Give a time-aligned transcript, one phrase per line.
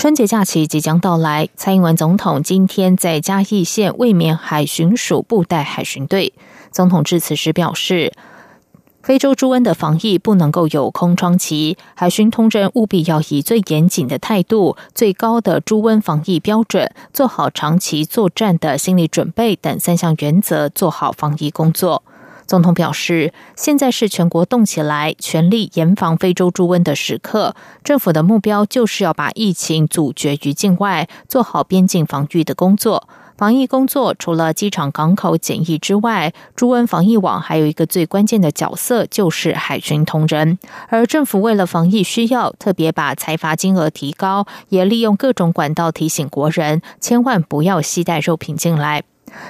[0.00, 6.32] 春节假期即将到来，蔡英文总统今天在嘉义县卫冕海巡署布袋海巡队。
[6.72, 8.14] 总统致辞时表示，
[9.02, 22.02] 非洲猪瘟的防疫不能够有空窗期，海巡同仁务必要以最严谨的态度、最高的猪瘟防疫标准，做好长期作战的心理准备等三项原则，做好防疫工作。
[22.50, 27.54] 总统表示，现在是全国动起来、全力严防非洲猪瘟的时刻。
[27.84, 33.08] 政府的目标就是要把疫情阻绝于境外，做好边境防御的工作。
[33.38, 40.58] 防疫工作除了机场、港口检疫之外，猪瘟防疫网还有一个最关键的角色，就是海巡同仁。
[40.88, 49.04] 而政府为了防疫需要，特别把财罚金额提高，也利用各种管道提醒国人，千万不要携带肉品进来。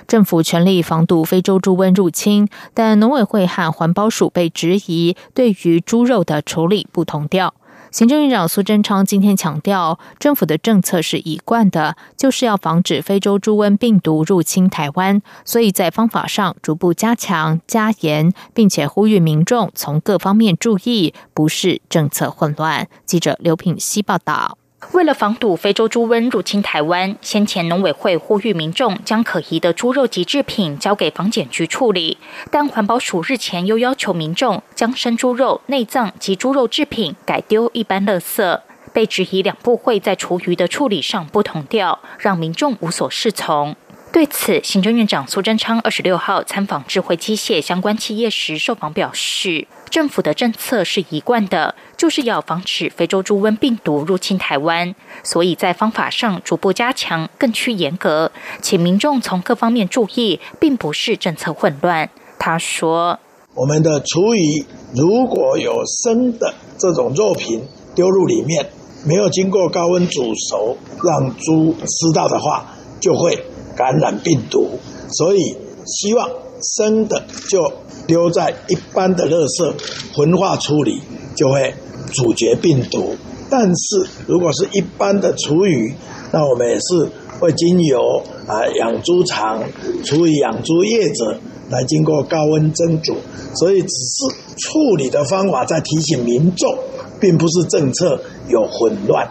[0.07, 7.55] 政府全力防堵非洲猪瘟入侵，但农委会和环保署被质疑对于猪肉的处理不同调。
[7.91, 22.87] 行政院长苏贞昌今天强调，政府的政策是一贯的，就是要防止非洲猪瘟病毒入侵台湾，所以在方法上逐步加强加严，并且呼吁民众从各方面注意，不是政策混乱。
[23.05, 24.60] 记者刘品希报道。
[24.93, 32.19] 为了防堵非洲猪瘟入侵台湾，先前农委会呼吁民众将可疑的猪肉及制品交给防检局处理，
[32.51, 38.61] 但环保署日前又要求民众将生猪肉、内脏及猪肉制品改丢一般垃圾，
[38.93, 43.77] 被质疑两部会在厨余的处理上不同调，让民众无所适从。
[44.13, 62.11] 对此，行政院长苏贞昌二十六号参访智慧机械相关企业时受访表示，政府的政策是一贯的，就是要防止非洲猪瘟病毒入侵台湾，所以在方法上逐步加强，更趋严格，请民众从各方面注意，并不是政策混乱。
[62.37, 63.21] 他说
[63.55, 67.63] ：“我们的厨余如果有生的这种肉品
[67.95, 68.69] 丢入里面，
[69.07, 72.67] 没有经过高温煮熟，让猪吃到的话，
[73.01, 73.41] 就会。”
[73.77, 74.79] 感染病毒，
[75.11, 76.29] 所以希望
[76.77, 77.73] 生的就
[78.07, 79.75] 丢在一般的垃圾
[80.15, 81.01] 焚化处理，
[81.35, 81.75] 就会
[82.13, 83.17] 阻绝病毒。
[83.49, 85.95] 但是如果是一般的厨余，
[86.33, 87.09] 那我们也是
[87.41, 89.63] 会经由啊养猪场
[90.05, 93.17] 处理养猪业者来经过高温蒸煮，
[93.57, 96.79] 所以只是处理的方法在提醒民众，
[97.21, 99.29] 并不是政策有混乱。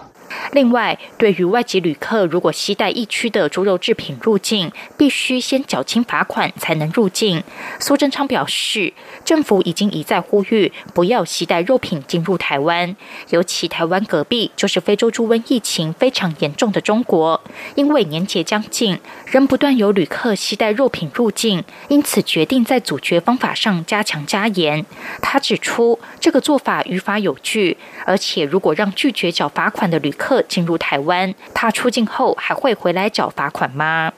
[0.51, 7.43] 另外，对于外籍旅客，如果携带疫区的猪肉制品入境，必须先缴清罚款才能入境。
[7.79, 8.93] 苏贞昌表示，
[9.23, 12.95] 政府已经一再呼吁不要携带肉品进入台湾，
[13.29, 17.39] 尤其台湾隔壁就是非洲猪瘟疫情非常严重的中国，
[17.75, 24.83] 因为年节将近，仍不断有旅客携带肉品入境，因此决定在阻绝方法上加强加严。
[25.21, 34.11] 他指出，这个做法于法有据，而且如果让拒绝缴罚款的旅客，进入台湾，他出境后还会回来缴罚款吗？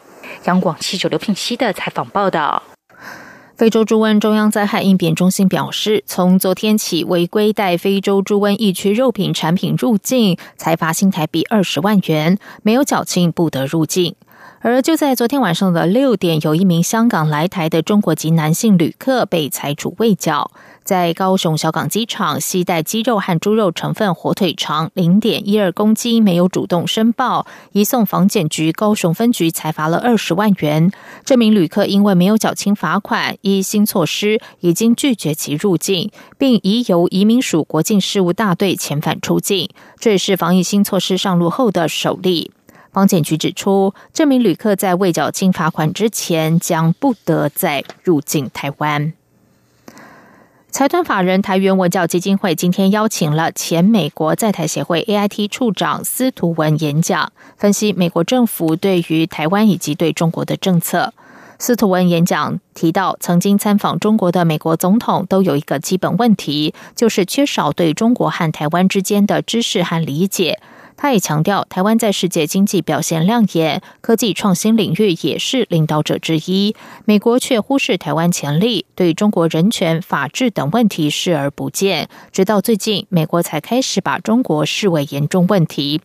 [0.46, 2.62] 央广七九六聘息的采访报道。
[3.58, 14.16] 非洲猪瘟中央灾害应变中心表示，从昨天起，违规带非洲猪瘟疫区肉品产品入境，才罚新台币二十万元，没有缴清不得入境。
[14.64, 20.52] 而就在昨天晚上的六点，有一名香港来台的中国籍男性旅客被财主未缴，
[20.84, 30.92] 在高雄小港机场携带鸡肉和猪肉成分火腿肠零点一二公斤，没有主动申报，移送防检局高雄分局才罚了二十万元。
[31.26, 39.68] 这名旅客因为没有缴清罚款，依新措施已经拒绝其入境，并已由移民署国境事务大队遣返出境。
[40.00, 42.52] 这也是防疫新措施上路后的首例。
[42.91, 49.14] 方检局指出，这名旅客在未缴清罚款之前，将不得再入境台湾。
[50.70, 61.14] 财团法人台原文教基金会今天邀请了前美国在台协会 AIT 处长司徒文演讲，分析美国政府对于台湾以及对中国的政策。
[61.59, 70.59] 司徒文演讲提到，曾经参访中国的美国总统都有一个基本问题，就是缺少对中国和台湾之间的知识和理解。
[71.02, 76.76] 他也强调，台湾在世界经济表现亮眼，科技创新领域也是领导者之一。
[77.06, 82.08] 美国却忽视台湾潜力，对中国人权、法治等问题视而不见。
[82.32, 86.02] 直到最近，美国才开始把中国视为严重问题。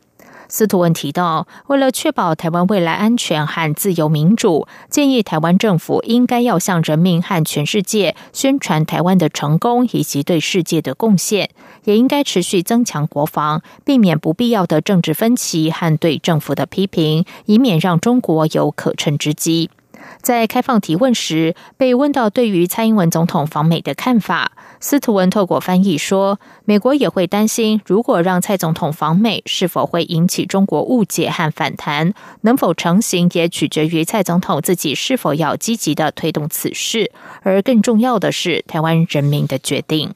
[0.48, 11.50] 司徒文提到，为了确保台湾未来安全和自由民主，建议台湾政府应该要向人民和全世界宣传台湾的成功以及对世界的贡献，
[11.84, 19.70] 也应该持续增强国防，避免不必要的政治分歧和对政府的批评，以免让中国有可乘之机。
[20.20, 32.12] 在开放提问时，被问到对于蔡英文总统访美的看法，司徒文透过翻译说：“美国也会担心，如果让蔡总统访美，是否会引起中国误解和反弹？
[32.42, 37.10] 能否成行，也取决于蔡总统自己是否要积极的推动此事。
[37.42, 40.12] 而更重要的是，台湾人民的决定。”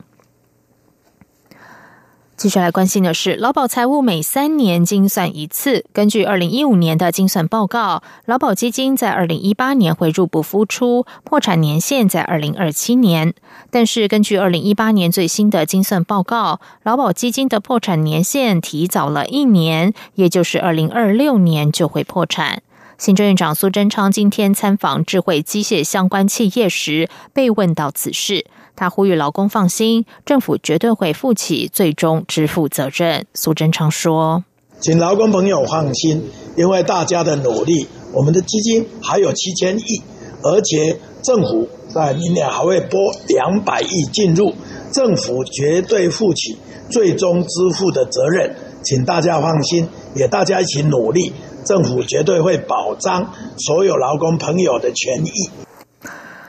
[2.40, 5.84] 接下来关心的是，劳保财务每三年精算一次。
[5.92, 13.34] 根据二零一五年的精算报告，劳保基金在二零一八年会入不敷出，破产年限在二零二七年。
[13.70, 22.62] 但是，根据二零一八年最新的精算报告，劳保基金的破产年限提早了一年，也就是二零二六年就会破产。
[23.00, 28.44] 行政院长苏贞昌今天参访智慧机械相关企业时，被问到此事。
[28.76, 33.24] 他呼吁劳工放心，政府绝对会负起最终支付责任。
[33.32, 34.44] 苏贞昌说
[34.80, 36.22] ：“请劳工朋友放心，
[36.58, 40.02] 因为大家的努力，我们的基金还有七千亿，
[40.42, 44.52] 而且政府在明年还会拨两百亿进入，
[44.92, 46.58] 政府绝对负起
[46.90, 51.32] 最终支付的责任，请大家放心，也大家一起努力，
[51.64, 55.30] 政府绝对会保障所有劳工朋友的权益。”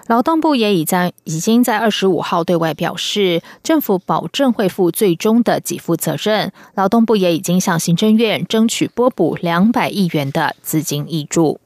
[0.07, 6.51] 劳动部也已在已经在二十五号对外表示，政府保证会负最终的给付责任。
[6.75, 11.61] 劳动部也已经向行政院争取拨补两百亿元的资金益助。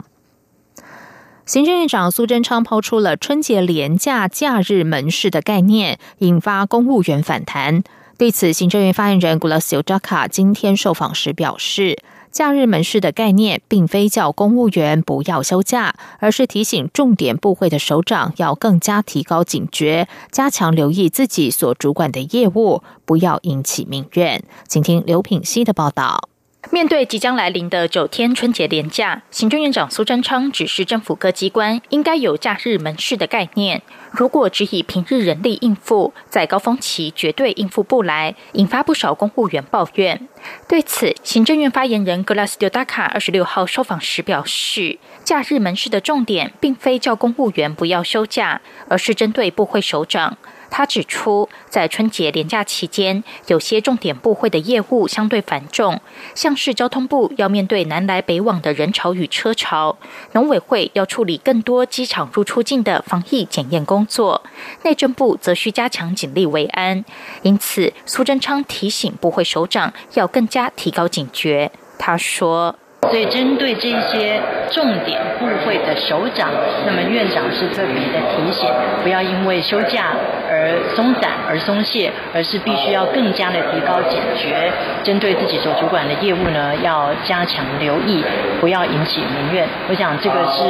[1.48, 7.84] 行政院长苏贞昌抛出了春节廉价假日门市的概念，引发公务员反弹。
[8.16, 11.98] 对此，行政院发言人古拉斯尤扎卡今天受访时表示。
[12.36, 24.44] 假日门市的概念，并非叫公务员不要休假，而是提醒重点部会的首长要更加提高警觉，加强留意自己所主管的业务，不要引起民怨。
[24.68, 26.28] 请听刘品熙的报道。
[26.72, 33.82] 面对即将来临的九天春节连假，行政院长苏贞昌指示政府各机关应该有假日门市的概念。
[34.12, 40.28] 如果只以平日人力应付，在高峰期绝对应付不来，引发不少公务员抱怨。
[40.68, 50.38] 对此，行政院发言人格拉斯丢达卡二十六号受访时表示，假日门市的重点并非叫公务员不要休假，而是针对部会首长。
[50.78, 56.02] 他指出，在春节连假期间，有些重点部会的业务相对繁重，
[56.34, 59.98] 像是交通部要面对南来北往的人潮与车潮，
[60.34, 64.44] 农委会要处理更多机场入出境的防疫检验工作，
[64.84, 67.06] 内政部则需加强警力维安。
[67.44, 71.72] 因此，苏贞昌提醒部会首长要更加提高警觉。
[71.98, 72.76] 他说。
[73.10, 74.40] 所以，针对这些
[74.72, 76.50] 重点部会的首长，
[76.86, 78.70] 那么院长是特别的提醒，
[79.04, 80.16] 不要因为休假
[80.50, 84.72] 而松散而松懈，而是必须要更加的提高警觉，
[85.04, 88.24] 针对自己所主管的业务呢，要加强留意，
[88.60, 89.68] 不要引起民怨。
[89.88, 90.62] 我想，这个是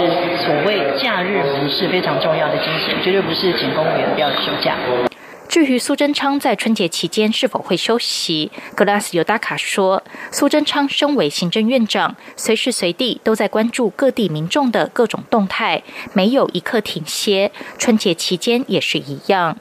[0.43, 4.73] 所谓假日门是非常重要的精神，绝对不是请公务员不要休假。
[5.55, 15.81] 至于苏贞昌在春节期间是否会休息，格拉斯尤达卡说，苏贞昌身为行政院长，随时随地都在关注各地民众的各种动态，
[16.11, 19.57] 没有一刻停歇，春节期间也是一样。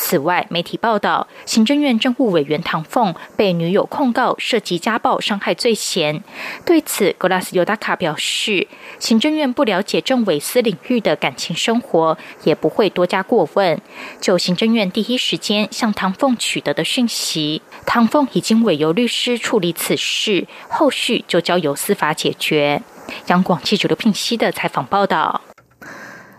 [0.00, 6.22] 此外，媒体报道，行政院政务委员唐凤被女友控告涉及家暴伤害罪嫌。
[6.64, 8.68] 对此，格拉斯尤达卡表示，
[9.00, 13.78] 行政院不了解政委私领域的感情生活，也不会多加过问。
[14.20, 22.80] 就行政院第一时间向唐凤取得的讯息，唐凤已经委由律师处理此事，后续就交由司法解决。
[23.26, 25.40] 央广记者刘聘熙的采访报道。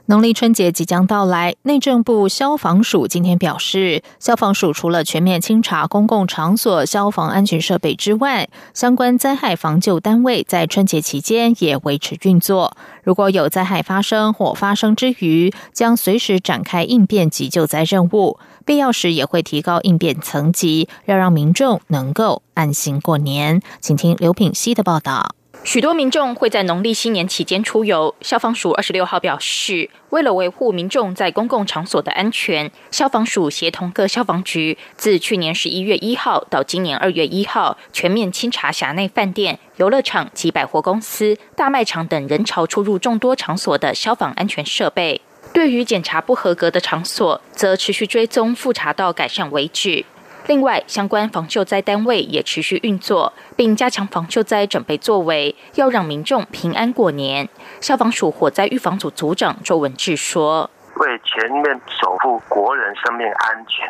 [0.09, 12.75] 农历春节即将到来，内政部消防署今天表示，消防署除了全面清查公共场所消防安全设备之外，相关灾害防救单位在春节期间也维持运作。
[13.03, 23.61] 如果有灾害发生或发生之余，将随时展开应变及救灾任务，必要时也会提高应变层级，要让民众能够安心过年。
[23.79, 25.35] 请听刘品熙的报道。
[25.63, 28.15] 许多民众会在农历新年期间出游。
[28.21, 45.21] 消防署二十六号表示，为了维护民众在公共场所的安全，消防署协同各消防局，自去年十一月一号到今年二月一号，全面清查辖内饭店、游乐场及百货公司、大卖场等人潮出入众多场所的消防安全设备。
[45.53, 50.05] 对于检查不合格的场所，则持续追踪复查到改善为止。
[50.49, 57.47] 另外，相关防救灾单位也持续运作，并加强防救灾准备作为，要让民众平安过年。
[57.79, 60.71] 消防署火灾预防组组长周文志说。
[60.99, 63.87] 为全面守护国人生命安全，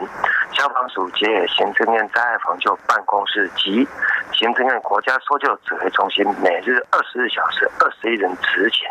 [0.51, 3.87] 消防署结合行政院灾害防救办公室及
[4.31, 8.87] 行政院国家搜救指挥中心，每日二十四小时二十一人执勤，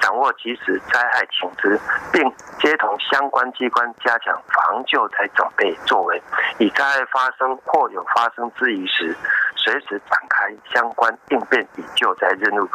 [0.00, 1.80] 掌握及时灾害情资，
[2.12, 6.20] 并接同相关机关加强防救灾准备作为，
[6.58, 9.16] 以灾害发生或有发生之疑时，
[9.54, 10.39] 随时展开
[10.72, 12.68] 相关应变与救灾任务，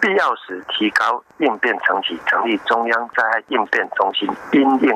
[0.00, 4.28] 必要时提高应变层级，成立中央灾害应变中心。
[4.52, 4.90] 因应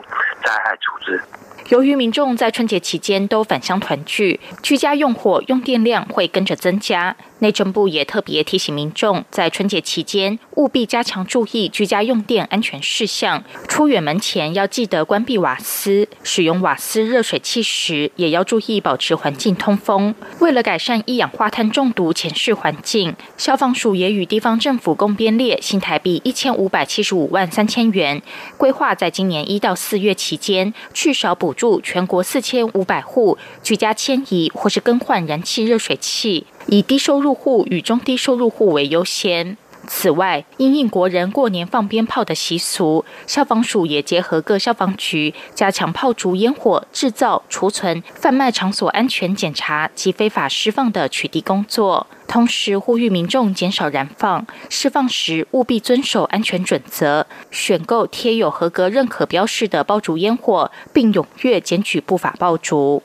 [0.45, 1.21] 灾害处置。
[1.69, 7.17] 由于民众在春节期间都返乡团聚，居家用火用电量会跟着增加。
[7.41, 13.43] 内政部也特别提醒民众，在春节期间务必加强注意居家用电安全事项。
[13.67, 20.15] 出远门前要记得关闭瓦斯，使用瓦斯热水器时也要注意保持环境通风。
[20.39, 28.21] 为了改善一氧化碳中毒显示环境，消防署也与地方政府共编列新台币一千五百七十五万三千元，
[28.57, 36.47] 规划在今年一到四月期间，去少补助全国四千五百户居家迁移或是更换燃气热水器。
[36.67, 39.57] 以低收入户与中低收入户为优先。
[39.87, 52.07] 此外，因应国人过年放鞭炮的习俗，消防署也结合各消防局，加强炮竹烟火制造、储存、贩卖场所安全检查及非法释放的取缔工作。
[52.27, 63.03] 同时，呼吁民众减少燃放，释放时务必遵守安全准则，选购贴有合格认可标示的爆竹烟火，并踊跃检举不法爆竹。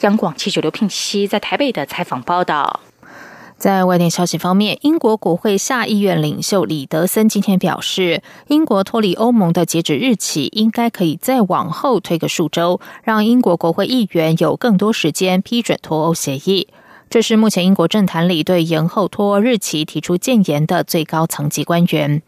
[0.00, 2.80] 央广记者刘聘熙在台北的采访报道。
[3.64, 16.68] 在外电消息方面，英国国会下议院领袖李德森今天表示，英国脱离欧盟的截止日期应该可以再往后推个数周，让英国国会议员有更多时间批准脱欧协议。
[17.08, 22.20] 这是目前英国政坛里对延后脱欧日期提出谏言的最高层级官员。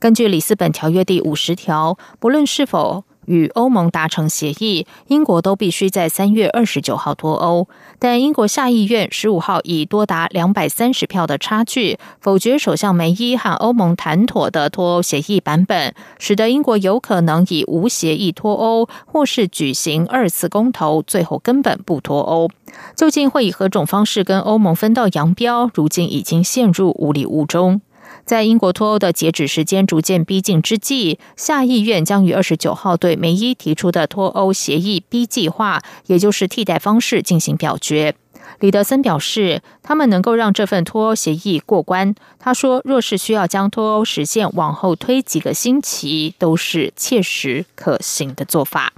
[0.00, 7.68] 根据里斯本条约第五十条，不论是否与欧盟达成协议，英国都必须在三月二十九号脱欧。
[8.00, 22.50] 但英国下议院十五号以多达两百三十票的差距否决首相梅伊和欧盟谈妥的脱欧协议版本，使得英国有可能以无协议脱欧，或是举行二次公投，最后根本不脱欧。
[22.96, 25.70] 究竟会以何种方式跟欧盟分道扬镳？
[25.72, 27.80] 如今已经陷入无里雾中。
[28.24, 38.14] 在英国脱欧的截止时间逐渐逼近之际，下议院将于二十九号对梅伊提出的脱欧协议 B 计划，也就是替代方式进行表决。
[38.60, 42.14] 李德森表示，他们能够让这份脱欧协议过关。
[42.38, 48.92] 他说，若是需要将脱欧实现往后推几个星期，都是切实可行的做法。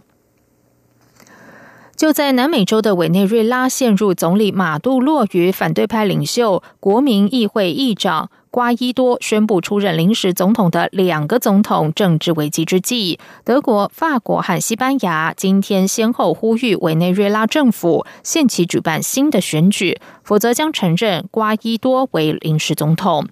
[1.94, 8.30] 就在南美洲的委内瑞拉陷入总理马杜洛与反对派领袖、国民议会议长。
[8.52, 23.26] 瓜伊多宣布出任临时总统的两个总统政治危机之际，德国、法国和西班牙今天先后呼吁委内瑞拉政府限期举办新的选举，否则将承认瓜伊多为临时总统。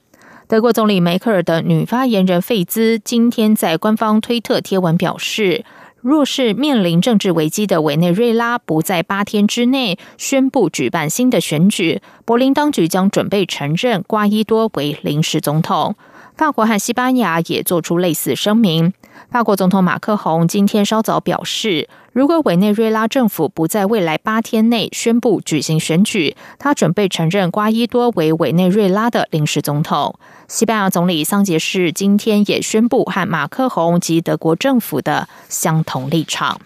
[0.48, 5.66] 德国总理梅克尔的女发言人费兹今天在官方推特贴文表示。
[6.02, 15.94] 若是面临政治危机的委内瑞拉不在八天之内宣布举办新的选举，柏林当局将准备承认瓜伊多为临时总统。
[16.40, 18.94] 法国和西班牙也做出类似声明。
[19.30, 30.18] 法国总统马克宏今天稍早表示，如果委内瑞拉政府不在未来八天内宣布举行选举，他准备承认瓜伊多为委内瑞拉的临时总统。
[30.48, 36.58] 西班牙总理桑杰士今天也宣布和马克宏及德国政府的相同立场。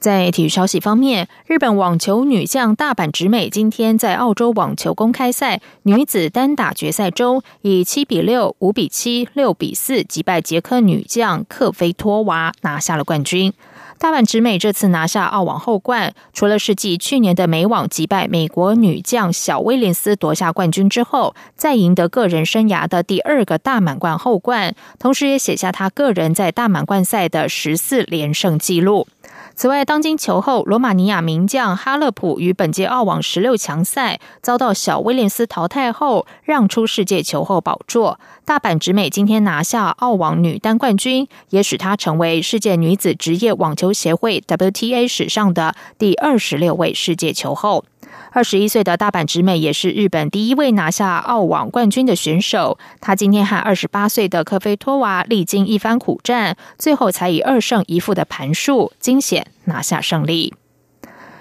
[0.00, 13.52] 在体育消息方面，日本网球女将大阪直美今天在澳洲网球公开赛女子单打决赛中，以七比六、五比七、六比四击败捷克女将克菲托娃，拿下了冠军。
[13.98, 29.08] 大阪直美这次拿下澳网后冠，除了是继去年的美网击败美国女将小威廉斯夺下冠军之后，再赢得个人生涯的第二个大满贯后冠，同时也写下他个人在大满贯赛的十四连胜纪录。
[29.58, 38.20] 此外，当今球后罗马尼亚名将哈勒普于本届澳网十六强赛遭到小威廉斯淘汰后，让出世界球后宝座。
[38.44, 47.84] 大阪直美今天拿下澳网女单冠军，也使她成为世界女子职业网球协会 WTA 史上的第二十六位世界球后。
[48.30, 52.78] 二十一岁的大阪直美也是日本第一位拿下澳网冠军的选手。
[53.00, 60.54] 她今天和二十八岁的科菲托娃历经一番苦战，最后才以二胜一负的盘数惊险拿下胜利。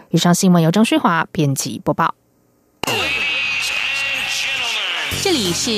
[0.09, 2.15] 以上新闻由张旭华编辑播报。
[5.21, 5.71] 这里是